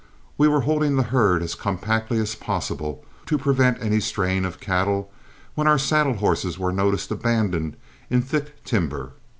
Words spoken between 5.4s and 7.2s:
when our saddle horses were noticed